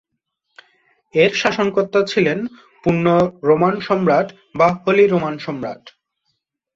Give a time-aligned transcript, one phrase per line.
[1.13, 2.39] এর শাসনকর্তা ছিলেন
[2.83, 3.05] "পুণ্য
[3.43, 4.27] রোমান সম্রাট"
[4.55, 5.83] বা হলি রোমান সম্রাট।